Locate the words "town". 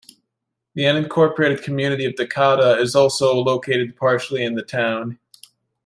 4.63-5.19